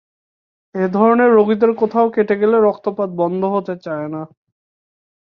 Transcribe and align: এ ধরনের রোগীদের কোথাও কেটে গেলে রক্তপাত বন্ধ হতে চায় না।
এ 0.75 0.85
ধরনের 0.93 1.29
রোগীদের 1.31 1.71
কোথাও 1.73 2.07
কেটে 2.09 2.35
গেলে 2.35 2.57
রক্তপাত 2.59 3.09
বন্ধ 3.17 3.41
হতে 3.45 3.73
চায় 3.85 4.07
না। 4.07 4.21